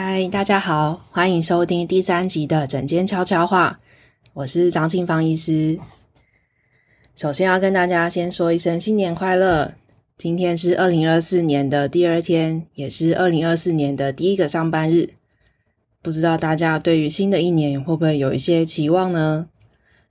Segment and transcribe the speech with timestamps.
[0.00, 3.76] 嗨，大家好，欢迎收听第三集的诊间悄悄话，
[4.32, 5.76] 我是张庆芳医师。
[7.16, 9.74] 首先要跟大家先说一声新年快乐，
[10.16, 15.10] 今天是二零二四年的第二天，也是二零二四年的第一个上班日。
[16.00, 19.48] 不知道大家对于新的一年会不会有一些期望呢？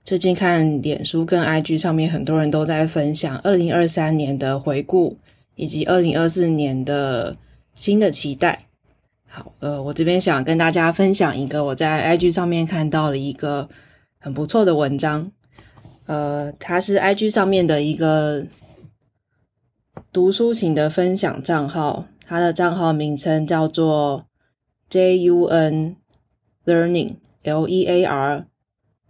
[0.04, 5.16] 最近看脸书跟 IG 上面很多人都在分享二零二三年的回顾，
[5.54, 7.34] 以及二零二四年的
[7.74, 8.66] 新的期待。
[9.30, 13.68] 好，呃，我这边想跟大家分享一个我在 IG 上面看到的一个
[14.18, 15.30] 很不错的文章，
[16.06, 18.46] 呃，它是 IG 上面的一个
[20.10, 24.24] 读书型的分享账号，它的账号名称叫做
[24.90, 25.96] JUN
[26.64, 28.46] Learning L E A R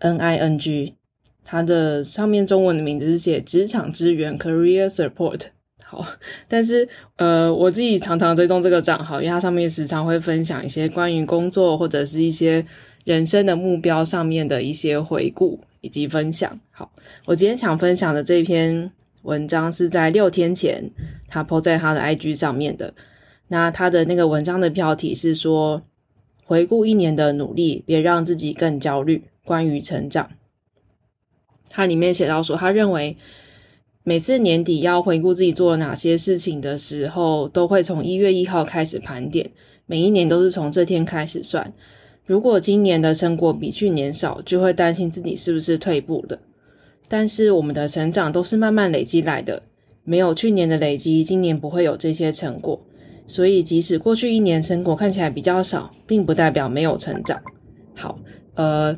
[0.01, 0.97] N I N G，
[1.45, 5.51] 它的上面中文的名字是写职场支援 Career Support。
[5.91, 6.05] 好，
[6.47, 12.63] 但是呃，我自己常常追踪这个账号，因为它上面时常会分享一些关于工作或者是一些
[13.05, 16.61] 人生的目标上面的一些回顾以及分享。
[16.71, 16.93] 好，
[17.25, 18.91] 我今天想分享的这篇
[19.23, 20.85] 文章是在六天前
[21.27, 22.93] 他 po 在他的 IG 上面的。
[23.49, 25.81] 那他的那个文章的标题是说：
[26.45, 29.25] 回顾一年的努力，别让自己更焦虑。
[29.43, 30.31] 关于成长，
[31.71, 33.17] 他里面写到说，他认为。
[34.09, 39.47] 每次年底要回顾自己做了哪些事情的时候，都会从一月一号开始盘点。
[39.85, 41.71] 每一年都是从这天开始算。
[42.25, 46.41] 如果今年的成果比去年少，就会担心自己是不是退步的。
[47.07, 49.63] 但是我们的成长都是慢慢累积来的，
[50.05, 52.81] 没有去年的累积，今年不会有这些成果。
[53.27, 57.39] 所以即使过去一年成果看起来比较少，并不代表没有成长。
[57.95, 58.19] 好，
[58.55, 58.97] 呃，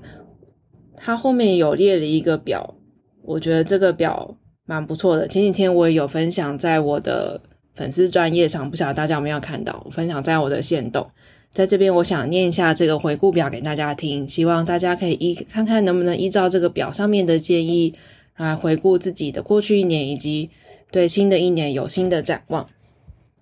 [0.95, 2.77] 他后面有列了一个表，
[3.25, 4.37] 我觉得这个表。
[4.71, 7.41] 蛮不错的，前几天我也有分享在我的
[7.75, 11.11] 粉丝专页上，不晓得大家有没有看到，分享在我的线动，
[11.53, 17.93] 在这边我想念一下这个回顾表给大家听，希望大家可以依看看能不能依照这个表上面的建议
[18.37, 20.51] 来回顾自己的过去一年，以及
[20.93, 22.69] 对新的一年有新的展望。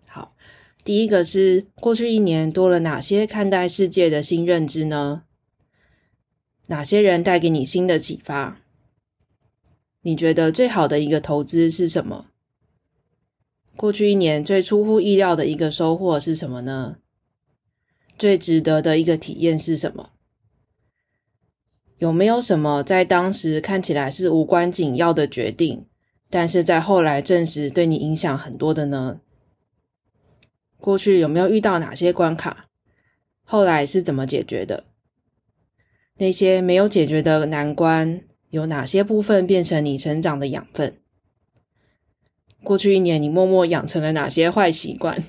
[0.06, 0.32] 好，
[0.82, 5.24] 第一个是过去一年多了哪些看待世界的新认知呢？
[6.69, 8.56] 哪些人带给你新的启发？
[10.08, 12.28] 你觉得最好的一个投资是什么？
[13.76, 16.96] 过去一年最出乎意料的一个收获是什么呢？
[18.16, 20.12] 最值得的一个体验是什么？
[21.98, 25.84] 有没有什么在当时看起来是无关紧要的决定，
[26.30, 29.20] 但是在后来证实对你影响很多的呢？
[30.78, 32.70] 过去有没有遇到哪些关卡？
[33.44, 34.84] 后来是怎么解决的？
[36.16, 40.97] 那些没有解决的难关，有哪些部分变成你成长的养分？
[42.64, 45.22] 过去一年你默默养成了哪些坏习惯？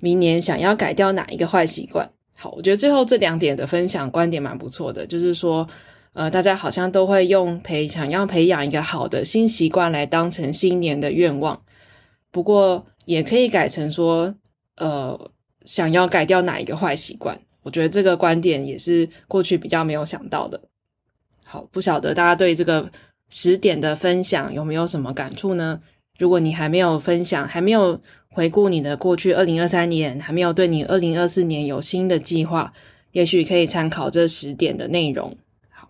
[0.00, 2.10] 明年想要改掉哪一个坏习惯？
[2.38, 5.66] 好，我觉得最后这两点的分享观点蛮不错的，就是说，
[6.12, 11.62] 呃，大家好像都会用培想要培养一个好的新习惯来当成新年的愿望，
[12.30, 14.34] 不过也可以改成说，
[14.76, 15.30] 呃，
[15.64, 17.40] 想要改掉哪一个坏习惯？
[17.62, 20.60] 我觉得这个观点也是过去比较没有想到的。
[21.48, 22.90] 好，不晓得大家对这个
[23.28, 25.80] 十点的分享有没有什么感触呢？
[26.18, 32.72] 如果你还没有分享，还没有回顾你的过去二零二三年，还没有对你二零二四年有新的计划，
[33.12, 35.32] 也许可以参考这十点的内容。
[35.70, 35.88] 好，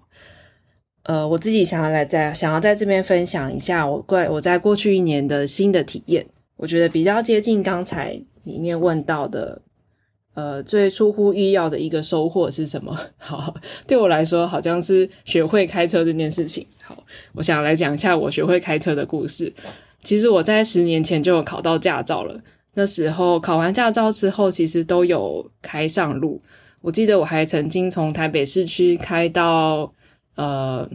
[1.05, 9.63] 呃，我自己想要来在想要在这边分享一下我过我在过去一年的新的体验，我觉得比较接近刚才里面问到的。
[10.37, 12.95] 呃，最出乎意料的一个收获是什么？
[13.17, 13.55] 好，
[13.87, 16.67] 对我来说，好像是学会开车这件事情。
[16.83, 16.95] 好，
[17.33, 19.51] 我想来讲一下我学会开车的故事。
[20.03, 22.39] 其实我在十年前就有考到驾照了，
[22.75, 26.39] 那时候考完驾照之后，其实都有开上路。
[26.83, 29.91] 我记得我还曾经从台北市区开到
[30.35, 30.87] 呃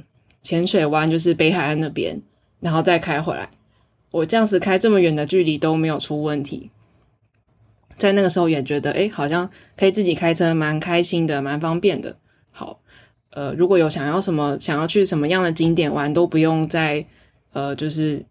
[0.44, 2.22] 浅水湾，就是北海岸那边，
[2.60, 3.50] 然后再开回来。
[4.12, 6.70] 我这样子开这么远的距离都没有出问题。
[8.02, 9.48] 在那个时候也觉得，诶，好像
[9.78, 12.18] 可以自己开车，蛮开心的，蛮方便的。
[12.50, 12.80] 好，
[13.30, 17.06] 呃，如果有想要什么，想要去什么样的景点玩，都不用再，
[17.54, 18.26] 呃，就是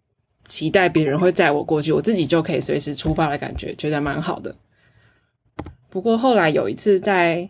[0.45, 4.53] 期待别人会载我过去，我自己就可以随时出发的感觉，觉得蛮好的。
[5.89, 7.49] 不过后来有一次在，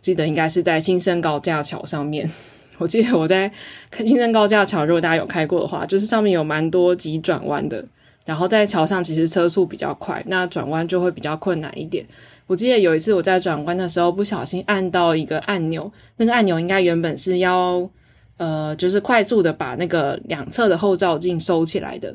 [0.00, 2.30] 记得应该是在新生高架桥上面，
[2.78, 3.52] 我记得我在
[3.90, 7.84] 看新生高架桥，如果大家有开过的话，就是上面有蛮多急转弯的。
[8.30, 12.06] 然后在桥上，其实车速比较快，那转弯就会比较困难一点。
[12.46, 17.90] 我记得有一次我在转弯的时候，不小心按到一个按钮，那个按钮应该原本是要，
[18.36, 22.14] 呃，就是快速的把那个两侧的后照镜收起来的，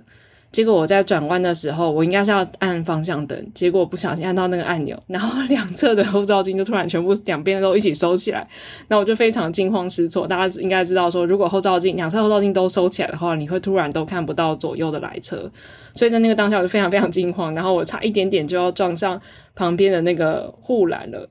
[0.55, 8.41] 结果我在转弯的时候，我应该是要按方向灯，结果不小心按到那个按钮，然后两侧的后照镜就突然全部两边都一起收起来，
[8.87, 10.25] 那我就非常惊慌失措。
[10.25, 15.51] 大家应该知道说，如果后照镜两侧后照镜都收起来的话，你会突然都看不到左右的来车，
[15.93, 19.21] 所以在那个当下我就非常非常惊慌，然后我差一点点就要撞上
[19.55, 21.29] 旁边的那个护栏了。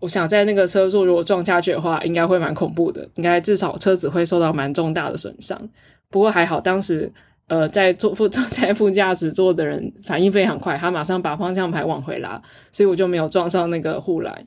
[0.00, 5.68] 我想在那个车速如果撞下去的话，应该会蛮恐怖的，应该至少车子会受到蛮重大的损伤。
[6.08, 7.12] 不过还好，当时。
[7.46, 12.40] 呃，在坐副 坐在副驾驶座的人反应非常快，他马上把方向盘往回拉，
[12.72, 14.46] 所以我就没有撞上那个护栏。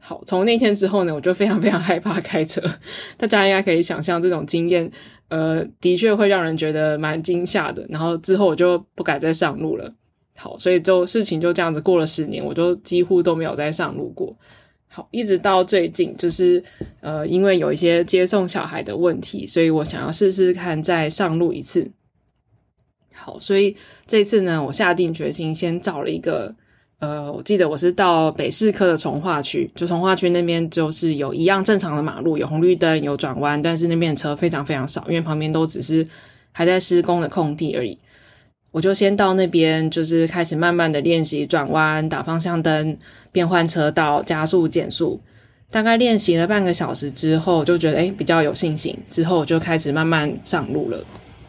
[0.00, 2.60] 好，从那天之后呢，我就非常非常害怕开车。
[3.16, 4.90] 大家应该可以想象这种经验，
[5.28, 7.86] 呃，的确会让人觉得蛮惊吓的。
[7.88, 9.88] 然后之后我就不敢再上路了。
[10.36, 14.36] 好，所以就事情就这样子过了十年，我就几乎都没有再上路过。
[14.88, 16.60] 好，一直到最近，就是
[17.00, 21.88] 呃，因为有一些接送小孩的问题，所以我想要试试看再上路一次。
[23.24, 26.52] 好，所以这次呢，我下定决心先找了一个，
[26.98, 36.04] 呃，我记得我是到北市科的从化区，就从化区那边就是有一样正常的马路，有红绿灯，有转弯，但是那边车非常非常少，因为旁边都只是
[36.50, 37.96] 还在施工的空地而已。
[38.72, 42.96] 我就先到那边，就是开始慢慢的练习转弯、打方向灯、
[43.30, 45.20] 变换车道、加速、减速。
[45.70, 50.98] 大概练习了半个小时之后，就觉得诶比较有信心，之后我就开始慢慢上路了。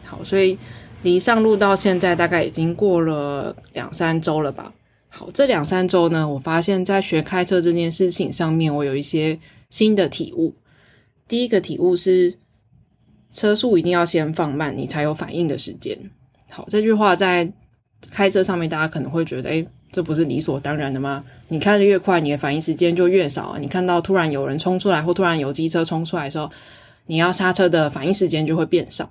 [0.04, 0.56] 好，所以。
[1.04, 4.72] 离上路到现在大概已经过了两三周了吧。
[5.10, 10.54] 好，这两三周呢，我发现在学开车这件事情上面，我有一些新的体悟。
[11.28, 12.34] 第一个体悟是，
[13.30, 15.96] 车速一定要先放慢，你才有反应的时间。
[16.48, 17.52] 好，这句话在
[18.10, 21.22] 开车上面，大家可能会觉得，诶，这不是理所当然的吗？
[21.48, 23.58] 你开的越快，你的反应时间就越少。
[23.58, 26.50] 你看到突然有人冲出来，或突然有机车冲出来的时候，
[27.06, 29.10] 你要刹车的反应时间就会变少。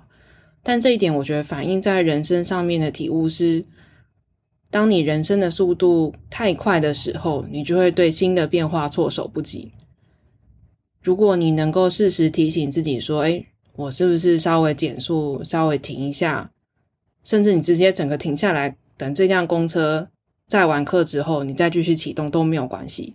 [0.64, 3.64] 但这一点，我觉得反映在人生上面的体悟是：
[4.70, 9.70] 当你人生的速度太快的时候，你就会对新的变化措手不及。
[11.02, 13.44] 如果你能够适时提醒自己说：“哎，
[13.76, 16.50] 我是不是稍微减速，稍微停一下？”
[17.22, 20.08] 甚至你直接整个停下来，等这辆公车
[20.46, 23.14] 载完客之后，你再继续启动都没有关系。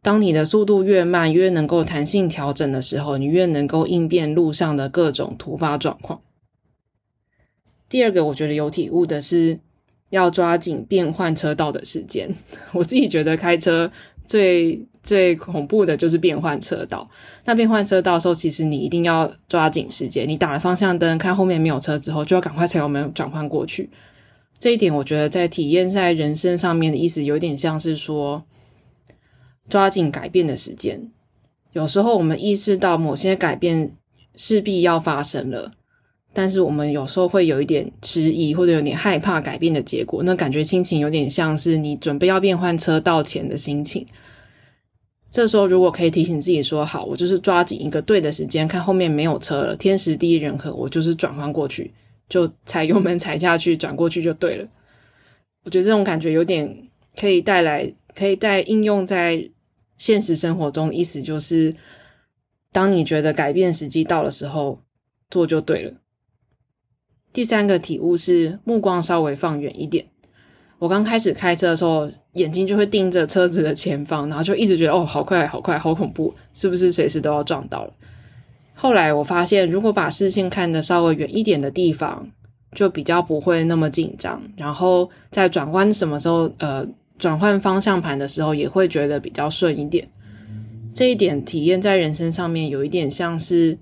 [0.00, 6.20] 当你的速度越慢，越能够弹性调整的时候，你越能够应变路上的各种突发状况。
[7.88, 9.58] 第二个，我觉得有体悟的是
[10.10, 12.32] 要抓紧变换车道的时间。
[12.72, 13.90] 我自己觉得开车
[14.24, 17.06] 最最恐怖的就是变换车道。
[17.44, 20.28] 那变换车道的时候，其实你一定要抓紧时间。
[20.28, 23.90] 你打了方向灯，看后面没有车之后，就要赶快踩油门转换过去。
[24.60, 28.44] 这一点，我觉得在体验在人生上面的意思，有点像是说。
[29.68, 31.10] 抓紧改变的时间，
[31.72, 33.92] 有时候我们意识到某些改变
[34.34, 35.70] 势必要发生了，
[36.32, 40.22] 但是我们有时候会有一点迟疑，或者有点害怕改变的结果。
[40.22, 44.06] 那感觉心情有点像是你准备要变换车道前的心情。
[45.30, 51.92] 这时候如果可以提醒自己说：“好，我就是抓紧一个对的时间，看后面没有车了，天时地利人和，我就是转换过去，
[52.30, 54.66] 就踩油门踩下去，转过去就对了。”
[55.64, 56.88] 我觉得这种感觉有点
[57.20, 59.50] 可以带来，可以带应用在。
[59.98, 61.74] 现实生活中，意思就是，
[62.72, 64.78] 当你觉得改变时机到的时候，
[65.28, 65.92] 做就对了。
[67.32, 70.06] 第三个体悟是目光稍微放远一点。
[70.78, 77.92] 我刚开始开车的时候，眼睛就会盯着车子的前方，然后就一直觉得哦，好快，好快，好恐怖，是不是随时都要撞到了？
[78.74, 82.30] 后来我发现，如果把视线看得稍微远一点的地方，
[82.72, 84.40] 就比较不会那么紧张。
[84.56, 86.86] 然后在转弯什么时候，呃。
[87.18, 90.08] 转换方向盘的时候，也会觉得比较顺一点。
[90.94, 93.76] 这一点体验在人生上面有一点像是，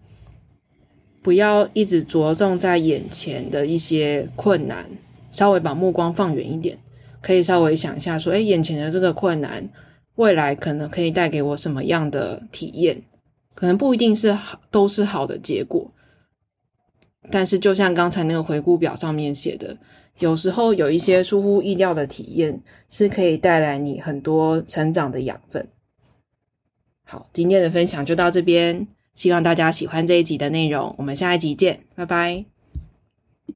[1.23, 4.87] 不要一直着重在眼前的一些困难，
[5.31, 6.79] 稍微把目光放远一点，
[7.21, 9.69] 可以稍微想一下说，诶，眼前的这个困难，
[10.17, 13.03] 未来可能可以带给我什么样的体验？
[13.55, 15.91] 可能不一定是好，都是好的结果。
[17.31, 19.77] 但是就像刚才那个回顾表上面写的。
[20.19, 25.67] 有时候有一些出乎意料的体验，是可以带来你很多成长的养分。
[27.05, 32.56] 好，今天的分享就到这边，希望大家喜欢这一集的内容，我们下一集见，拜拜。